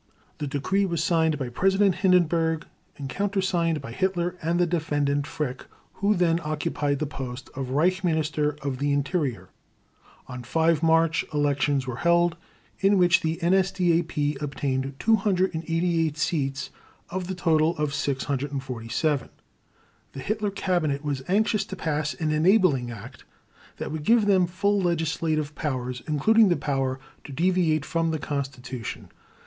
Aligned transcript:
The 0.39 0.47
decree 0.47 0.87
was 0.87 1.03
signed 1.03 1.37
by 1.37 1.49
President 1.49 1.97
Hindenburg 1.97 2.65
and 2.97 3.07
countersigned 3.07 3.81
by 3.81 3.91
Hitler 3.91 4.35
and 4.41 4.59
the 4.59 4.65
Defendant 4.65 5.27
Frick, 5.27 5.67
who 6.01 6.15
then 6.15 6.39
occupied 6.43 6.97
the 6.97 7.05
post 7.05 7.51
of 7.53 7.69
Reich 7.69 8.03
Minister 8.03 8.55
of 8.63 8.79
the 8.79 8.93
Interior. 8.93 9.49
On 10.25 10.41
5 10.41 10.81
March 10.81 11.23
elections 11.31 11.85
were 11.85 11.97
held, 11.97 12.35
in 12.79 12.97
which 12.97 13.21
the 13.21 13.37
NSDAP 13.43 14.41
obtained 14.41 14.95
288 14.97 16.17
seats 16.17 16.71
of 17.11 17.27
the 17.27 17.35
total 17.35 17.77
of 17.77 17.93
647. 17.93 19.29
The 20.13 20.19
Hitler 20.19 20.49
Cabinet 20.49 21.03
was 21.05 21.21
anxious 21.27 21.63
to 21.65 21.75
pass 21.75 22.15
an 22.15 22.31
"Enabling 22.31 22.89
Act" 22.89 23.23
that 23.77 23.91
would 23.91 24.01
give 24.03 24.25
them 24.25 24.47
full 24.47 24.81
legislative 24.81 25.53
powers, 25.53 26.01
including 26.07 26.49
the 26.49 26.57
power 26.57 26.99
to 27.23 27.31
deviate 27.31 27.85
from 27.85 28.09
the 28.09 28.17
Constitution. 28.17 29.09